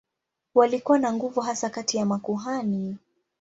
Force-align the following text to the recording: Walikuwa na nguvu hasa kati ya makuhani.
Walikuwa 0.55 0.99
na 0.99 1.13
nguvu 1.13 1.41
hasa 1.41 1.69
kati 1.69 1.97
ya 1.97 2.05
makuhani. 2.05 2.97